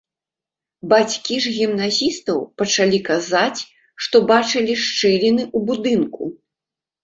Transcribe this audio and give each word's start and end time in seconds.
Бацькі 0.93 1.33
ж 1.45 1.53
гімназістаў 1.57 2.39
пачалі 2.63 2.99
казаць, 3.11 3.61
што 4.07 4.25
бачылі 4.35 4.81
шчыліны 4.89 5.43
ў 5.55 5.59
будынку. 5.73 6.23